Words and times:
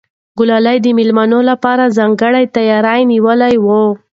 ګلالۍ 0.37 0.77
د 0.83 0.87
مېلمنو 0.97 1.39
لپاره 1.49 1.93
ځانګړی 1.97 2.45
تیاری 2.55 3.01
نیولی 3.11 3.55
و. 3.63 3.67